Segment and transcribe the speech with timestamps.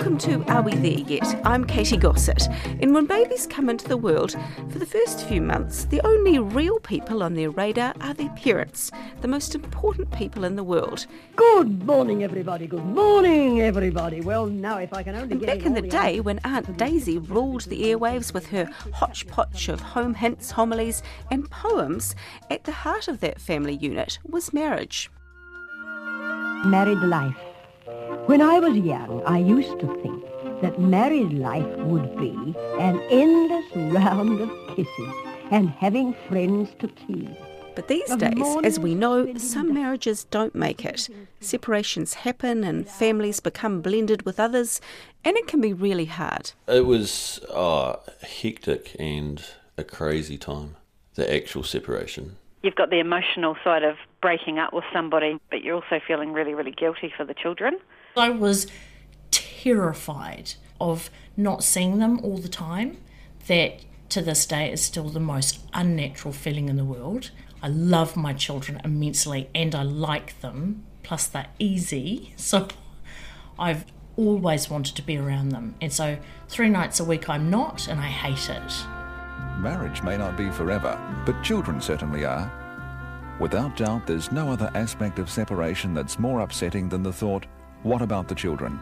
[0.00, 1.38] Welcome to Are We There Yet?
[1.44, 2.48] I'm Katy Gosset.
[2.80, 4.34] And when babies come into the world,
[4.70, 8.90] for the first few months, the only real people on their radar are their parents,
[9.20, 11.06] the most important people in the world.
[11.36, 12.66] Good morning, everybody.
[12.66, 14.22] Good morning, everybody.
[14.22, 16.78] Well, now if I can only And get back in the all day, when Aunt
[16.78, 22.16] Daisy ruled the airwaves with her hodgepodge of home hints, homilies, and poems,
[22.48, 25.10] at the heart of that family unit was marriage.
[26.64, 27.49] married life.
[28.26, 30.24] When I was young, I used to think
[30.62, 35.14] that married life would be an endless round of kisses
[35.50, 37.28] and having friends to keep.
[37.74, 41.08] But these Of days, as we know, some marriages don't make it.
[41.40, 44.80] Separations happen and families become blended with others,
[45.24, 46.52] and it can be really hard.
[46.68, 49.42] It was uh, hectic and
[49.76, 50.76] a crazy time.
[51.14, 52.36] The actual separation.
[52.62, 56.54] you've got the emotional side of breaking up with somebody, but you're also feeling really,
[56.54, 57.78] really guilty for the children.
[58.16, 58.66] I was
[59.30, 62.98] terrified of not seeing them all the time.
[63.46, 63.80] That
[64.10, 67.30] to this day is still the most unnatural feeling in the world.
[67.62, 72.34] I love my children immensely and I like them, plus they're easy.
[72.36, 72.68] So
[73.58, 73.84] I've
[74.16, 75.74] always wanted to be around them.
[75.80, 78.72] And so three nights a week I'm not, and I hate it.
[79.60, 82.50] Marriage may not be forever, but children certainly are.
[83.38, 87.46] Without doubt, there's no other aspect of separation that's more upsetting than the thought,
[87.82, 88.78] what about the children?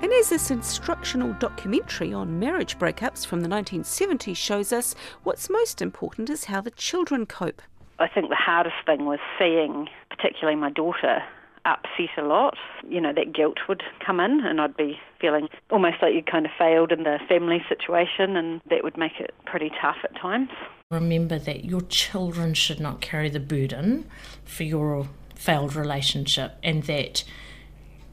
[0.00, 4.94] And as this instructional documentary on marriage breakups from the 1970s shows us,
[5.24, 7.62] what's most important is how the children cope.
[7.98, 11.22] I think the hardest thing was seeing, particularly my daughter,
[11.64, 12.56] upset a lot.
[12.88, 16.46] You know, that guilt would come in, and I'd be feeling almost like you'd kind
[16.46, 20.50] of failed in the family situation, and that would make it pretty tough at times.
[20.92, 24.08] Remember that your children should not carry the burden
[24.44, 27.24] for your failed relationship, and that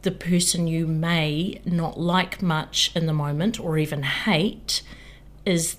[0.06, 4.84] the person you may not like much in the moment or even hate
[5.46, 5.78] is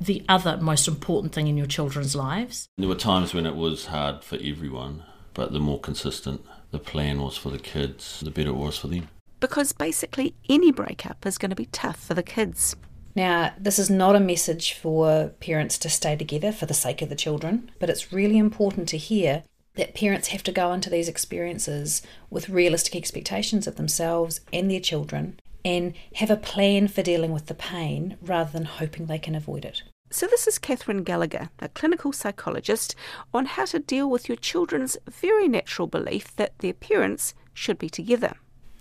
[0.00, 2.66] the other most important thing in your children's lives.
[2.78, 5.02] There were times when it was hard for everyone,
[5.34, 6.40] but the more consistent
[6.70, 9.08] the plan was for the kids, the better it was for them.
[9.38, 12.74] Because basically, any breakup is going to be tough for the kids.
[13.14, 17.10] Now, this is not a message for parents to stay together for the sake of
[17.10, 19.44] the children, but it's really important to hear
[19.78, 24.80] that parents have to go into these experiences with realistic expectations of themselves and their
[24.80, 29.34] children and have a plan for dealing with the pain rather than hoping they can
[29.34, 29.82] avoid it.
[30.10, 32.94] So, this is Catherine Gallagher, a clinical psychologist,
[33.32, 37.90] on how to deal with your children's very natural belief that their parents should be
[37.90, 38.34] together.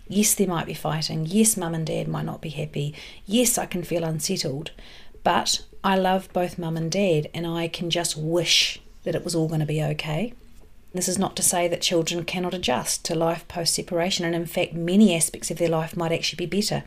[0.07, 1.25] Yes, there might be fighting.
[1.25, 2.95] Yes, mum and dad might not be happy.
[3.25, 4.71] Yes, I can feel unsettled.
[5.23, 9.35] But I love both mum and dad, and I can just wish that it was
[9.35, 10.33] all going to be okay.
[10.97, 14.47] This is not to say that children cannot adjust to life post separation, and in
[14.47, 16.85] fact, many aspects of their life might actually be better.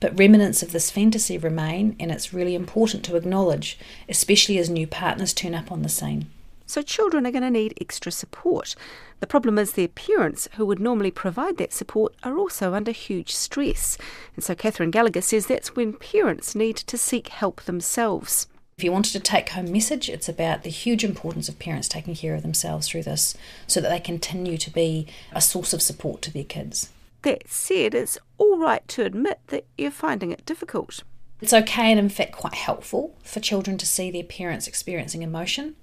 [0.00, 4.86] But remnants of this fantasy remain, and it's really important to acknowledge, especially as new
[4.86, 6.26] partners turn up on the scene.
[6.66, 8.74] So, children are going to need extra support.
[9.20, 13.32] The problem is their parents, who would normally provide that support, are also under huge
[13.34, 13.96] stress.
[14.36, 18.46] And so, Catherine Gallagher says that's when parents need to seek help themselves.
[18.82, 22.16] If you wanted a take home message, it's about the huge importance of parents taking
[22.16, 23.36] care of themselves through this
[23.68, 26.90] so that they continue to be a source of support to their kids.
[27.22, 31.04] That said, it's all right to admit that you're finding it difficult.
[31.40, 35.76] It's okay and, in fact, quite helpful for children to see their parents experiencing emotion,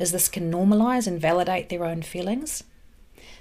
[0.00, 2.64] as this can normalise and validate their own feelings.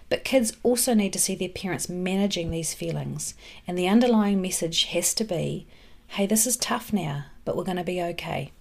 [0.09, 3.33] But kids also need to see their parents managing these feelings,
[3.67, 5.65] and the underlying message has to be
[6.09, 8.51] hey, this is tough now, but we're going to be okay.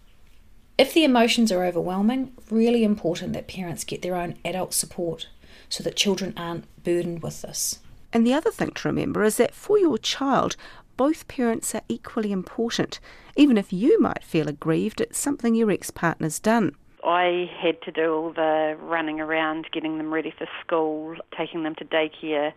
[0.78, 5.26] If the emotions are overwhelming, really important that parents get their own adult support
[5.68, 7.80] so that children aren't burdened with this.
[8.12, 10.54] And the other thing to remember is that for your child,
[10.96, 13.00] both parents are equally important.
[13.34, 16.76] Even if you might feel aggrieved at something your ex partner's done.
[17.04, 21.74] I had to do all the running around, getting them ready for school, taking them
[21.76, 22.52] to daycare.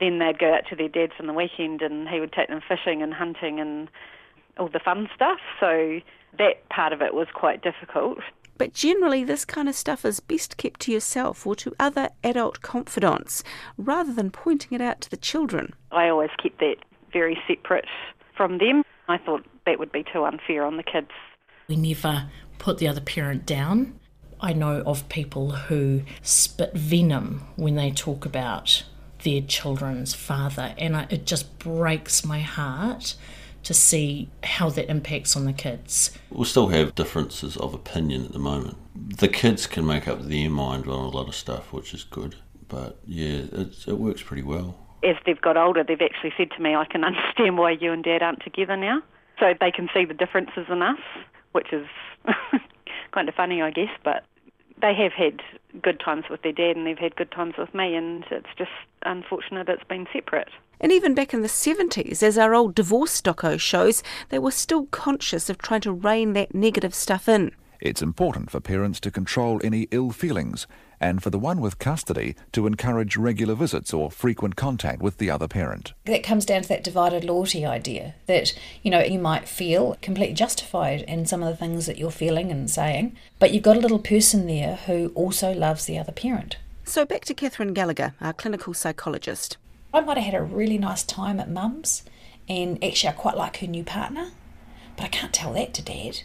[0.00, 2.62] Then they'd go out to their dad's on the weekend and he would take them
[2.66, 3.90] fishing and hunting and
[4.58, 5.38] all the fun stuff.
[5.60, 6.00] So
[6.38, 8.18] that part of it was quite difficult.
[8.56, 12.62] But generally, this kind of stuff is best kept to yourself or to other adult
[12.62, 13.42] confidants
[13.76, 15.74] rather than pointing it out to the children.
[15.90, 16.76] I always kept that
[17.12, 17.86] very separate
[18.36, 18.84] from them.
[19.08, 21.10] I thought that would be too unfair on the kids.
[21.68, 22.28] We never
[22.58, 23.98] put the other parent down.
[24.40, 28.84] I know of people who spit venom when they talk about
[29.24, 33.14] their children's father, and I, it just breaks my heart
[33.64, 36.16] to see how that impacts on the kids.
[36.30, 38.76] We'll still have differences of opinion at the moment.
[38.94, 42.36] The kids can make up their mind on a lot of stuff, which is good.
[42.68, 44.76] But yeah, it, it works pretty well.
[45.02, 48.04] As they've got older, they've actually said to me, I can understand why you and
[48.04, 49.02] Dad aren't together now.
[49.40, 50.98] So they can see the differences in us,
[51.52, 51.86] which is
[53.12, 53.90] kind of funny, I guess.
[54.04, 54.24] But
[54.84, 55.40] they have had
[55.80, 58.70] good times with their dad and they've had good times with me, and it's just
[59.06, 60.50] unfortunate it's been separate.
[60.78, 64.84] And even back in the 70s, as our old divorce doco shows, they were still
[64.86, 67.52] conscious of trying to rein that negative stuff in.
[67.84, 70.66] It's important for parents to control any ill feelings
[70.98, 75.30] and for the one with custody to encourage regular visits or frequent contact with the
[75.30, 75.92] other parent.
[76.06, 80.34] That comes down to that divided loyalty idea that, you know, you might feel completely
[80.34, 83.80] justified in some of the things that you're feeling and saying, but you've got a
[83.80, 86.56] little person there who also loves the other parent.
[86.84, 89.58] So back to Catherine Gallagher, our clinical psychologist.
[89.92, 92.02] I might have had a really nice time at mum's,
[92.48, 94.30] and actually, I quite like her new partner,
[94.96, 96.22] but I can't tell that to dad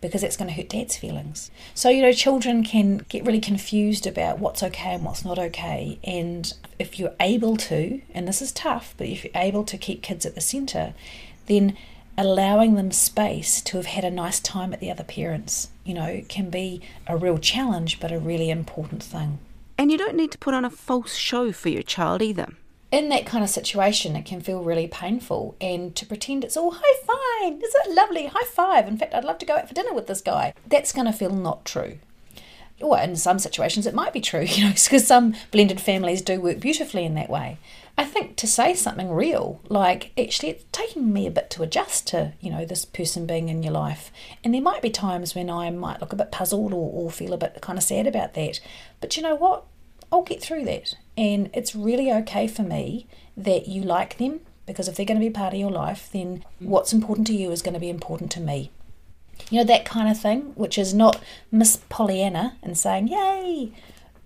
[0.00, 1.50] because it's going to hurt dad's feelings.
[1.74, 5.98] So, you know, children can get really confused about what's okay and what's not okay.
[6.04, 10.02] And if you're able to, and this is tough, but if you're able to keep
[10.02, 10.94] kids at the centre,
[11.46, 11.76] then
[12.16, 16.22] allowing them space to have had a nice time at the other parents, you know,
[16.28, 19.38] can be a real challenge, but a really important thing.
[19.78, 22.48] And you don't need to put on a false show for your child either
[22.92, 25.56] in that kind of situation, it can feel really painful.
[25.60, 28.26] And to pretend it's all high five, is it lovely?
[28.26, 28.88] High five.
[28.88, 30.54] In fact, I'd love to go out for dinner with this guy.
[30.66, 31.98] That's going to feel not true.
[32.80, 36.40] Or in some situations, it might be true, you know, because some blended families do
[36.40, 37.58] work beautifully in that way.
[37.98, 42.06] I think to say something real, like actually it's taking me a bit to adjust
[42.08, 44.10] to, you know, this person being in your life.
[44.42, 47.34] And there might be times when I might look a bit puzzled or, or feel
[47.34, 48.60] a bit kind of sad about that.
[49.00, 49.64] But you know what?
[50.10, 50.96] I'll get through that.
[51.20, 53.06] And it's really okay for me
[53.36, 56.46] that you like them because if they're going to be part of your life, then
[56.60, 58.70] what's important to you is going to be important to me.
[59.50, 61.22] You know, that kind of thing, which is not
[61.52, 63.70] Miss Pollyanna and saying, yay,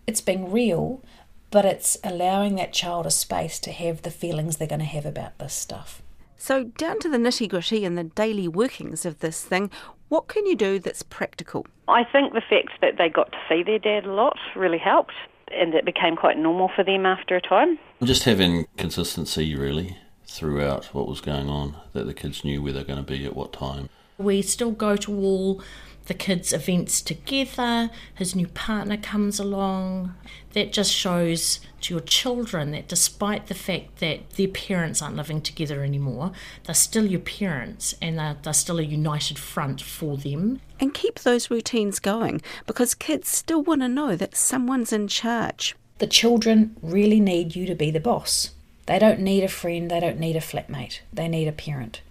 [0.07, 1.03] it's being real,
[1.51, 5.05] but it's allowing that child a space to have the feelings they're going to have
[5.05, 6.01] about this stuff.
[6.37, 9.69] So, down to the nitty gritty and the daily workings of this thing,
[10.11, 11.67] what can you do that's practical?
[11.89, 15.15] I think the fact that they got to see their dad a lot really helped
[15.53, 17.79] and it became quite normal for them after a time.
[18.03, 19.97] Just having consistency really
[20.27, 23.37] throughout what was going on, that the kids knew where they're going to be at
[23.37, 23.89] what time.
[24.19, 25.63] We still go to all
[26.07, 30.15] the kids' events together, his new partner comes along.
[30.53, 35.41] That just shows to your children that despite the fact that their parents aren't living
[35.41, 36.33] together anymore,
[36.65, 40.61] they're still your parents and they're, they're still a united front for them.
[40.79, 45.75] And keep those routines going because kids still want to know that someone's in charge.
[45.99, 48.51] The children really need you to be the boss.
[48.87, 52.03] They don't need a friend, they don't need a flatmate, they need a parent.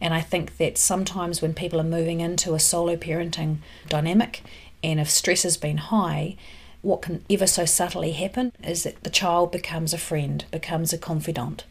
[0.00, 4.42] And I think that sometimes when people are moving into a solo parenting dynamic
[4.82, 6.36] and if stress has been high,
[6.82, 10.98] what can ever so subtly happen is that the child becomes a friend, becomes a
[10.98, 11.64] confidant.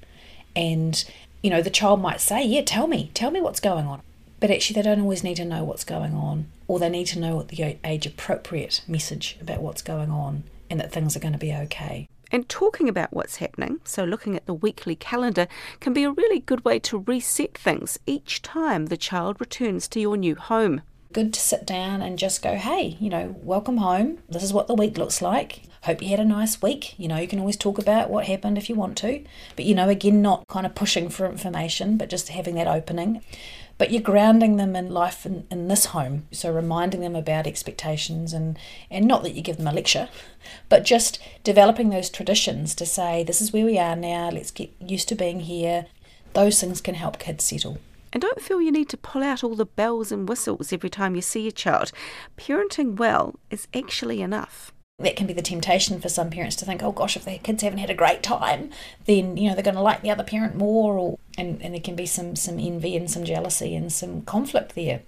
[0.55, 1.03] And,
[1.43, 4.01] you know, the child might say, Yeah, tell me, tell me what's going on.
[4.39, 7.19] But actually, they don't always need to know what's going on, or they need to
[7.19, 11.39] know the age appropriate message about what's going on and that things are going to
[11.39, 12.09] be okay.
[12.33, 15.47] And talking about what's happening, so looking at the weekly calendar,
[15.79, 19.99] can be a really good way to reset things each time the child returns to
[19.99, 20.81] your new home.
[21.11, 24.17] Good to sit down and just go, hey, you know, welcome home.
[24.27, 25.61] This is what the week looks like.
[25.83, 26.97] Hope you had a nice week.
[26.97, 29.23] You know, you can always talk about what happened if you want to.
[29.55, 33.21] But, you know, again, not kind of pushing for information, but just having that opening
[33.77, 36.27] but you're grounding them in life in, in this home.
[36.31, 38.57] So reminding them about expectations and,
[38.89, 40.09] and not that you give them a lecture,
[40.69, 44.71] but just developing those traditions to say, this is where we are now, let's get
[44.79, 45.87] used to being here.
[46.33, 47.79] Those things can help kids settle.
[48.11, 51.15] And don't feel you need to pull out all the bells and whistles every time
[51.15, 51.91] you see a child.
[52.37, 56.83] Parenting well is actually enough that can be the temptation for some parents to think,
[56.83, 58.69] oh gosh, if their kids haven't had a great time,
[59.05, 61.81] then you know they're going to like the other parent more, or and, and there
[61.81, 65.01] can be some some envy and some jealousy and some conflict there.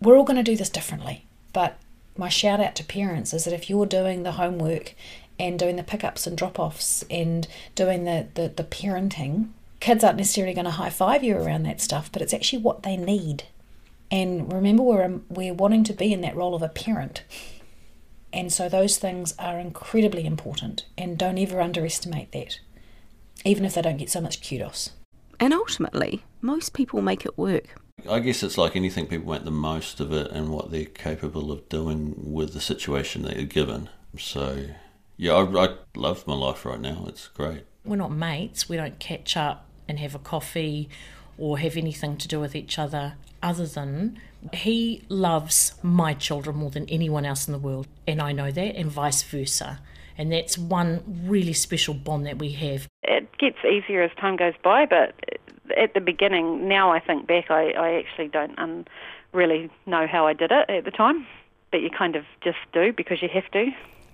[0.00, 1.78] We're all going to do this differently, but
[2.16, 4.94] my shout out to parents is that if you're doing the homework
[5.38, 9.48] and doing the pickups and drop offs and doing the, the, the parenting
[9.80, 12.84] kids aren't necessarily going to high five you around that stuff, but it's actually what
[12.84, 13.44] they need.
[14.12, 17.22] And remember, we're, we're wanting to be in that role of a parent.
[18.32, 22.60] And so those things are incredibly important, and don't ever underestimate that,
[23.44, 24.90] even if they don't get so much kudos.
[25.38, 27.80] And ultimately, most people make it work.
[28.08, 31.52] I guess it's like anything, people make the most of it and what they're capable
[31.52, 33.90] of doing with the situation that you're given.
[34.18, 34.66] So,
[35.16, 37.04] yeah, I, I love my life right now.
[37.08, 37.64] It's great.
[37.84, 40.88] We're not mates, we don't catch up and have a coffee
[41.42, 44.16] or have anything to do with each other other than
[44.52, 48.76] he loves my children more than anyone else in the world, and I know that,
[48.76, 49.80] and vice versa.
[50.16, 52.86] And that's one really special bond that we have.
[53.02, 55.16] It gets easier as time goes by, but
[55.76, 58.84] at the beginning, now I think back, I, I actually don't um,
[59.32, 61.26] really know how I did it at the time,
[61.72, 63.66] but you kind of just do because you have to.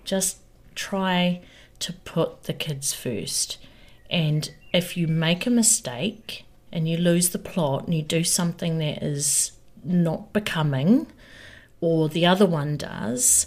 [0.03, 0.39] Just
[0.75, 1.43] try
[1.81, 3.59] to put the kids first.
[4.09, 8.79] And if you make a mistake and you lose the plot and you do something
[8.79, 9.53] that is
[9.85, 11.07] not becoming,
[11.81, 13.47] or the other one does,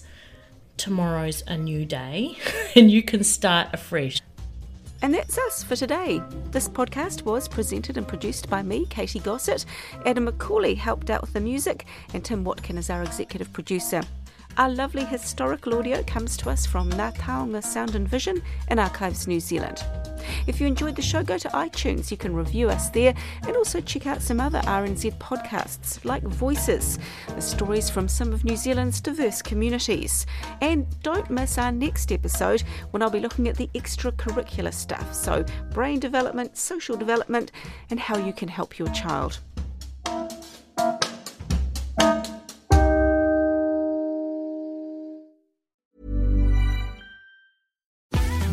[0.77, 2.37] tomorrow's a new day
[2.75, 4.19] and you can start afresh.
[5.03, 6.21] And that's us for today.
[6.51, 9.65] This podcast was presented and produced by me, Katy Gosset.
[10.05, 14.03] Adam McCauley helped out with the music, and Tim Watkin is our executive producer.
[14.57, 19.27] Our lovely historical audio comes to us from Ngā Taonga Sound and Vision in Archives
[19.27, 19.83] New Zealand.
[20.47, 22.11] If you enjoyed the show, go to iTunes.
[22.11, 23.13] You can review us there
[23.47, 28.43] and also check out some other RNZ podcasts like Voices, the stories from some of
[28.43, 30.25] New Zealand's diverse communities.
[30.61, 35.45] And don't miss our next episode when I'll be looking at the extracurricular stuff so,
[35.71, 37.51] brain development, social development,
[37.89, 39.39] and how you can help your child.